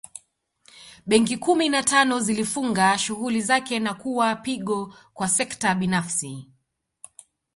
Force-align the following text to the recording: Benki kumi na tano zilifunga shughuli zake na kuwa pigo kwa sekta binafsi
Benki 1.07 1.37
kumi 1.37 1.69
na 1.69 1.83
tano 1.83 2.19
zilifunga 2.19 2.97
shughuli 2.97 3.41
zake 3.41 3.79
na 3.79 3.93
kuwa 3.93 4.35
pigo 4.35 4.93
kwa 5.13 5.27
sekta 5.27 5.75
binafsi 5.75 6.49